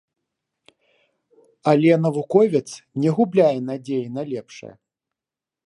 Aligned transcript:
Але 1.73 1.91
навуковец 2.05 2.63
не 3.03 3.09
губляе 3.19 3.59
надзеі 3.69 4.07
на 4.17 4.21
лепшае. 4.33 4.73